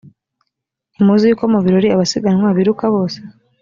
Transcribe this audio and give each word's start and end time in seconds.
ntimuzi 0.93 1.25
yuko 1.29 1.45
mu 1.53 1.59
birori 1.65 1.87
abasiganwa 1.91 2.47
biruka 2.57 2.85
bose. 2.93 3.19